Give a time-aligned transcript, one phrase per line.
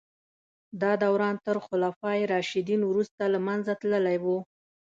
[0.81, 4.25] دا دوران تر خلفای راشدین وروسته له منځه تللی و.